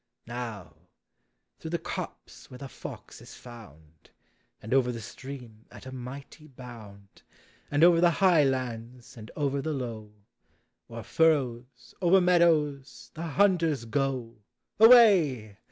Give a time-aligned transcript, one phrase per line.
[0.25, 0.73] Now,
[1.59, 4.09] through the copse where the fox is found,
[4.59, 7.21] And over the stream at a mighty bound,
[7.69, 10.11] And over the high lands and over the low,
[10.89, 14.37] O'er furrows, o'er meadows, the hunters go!
[14.79, 15.57] Away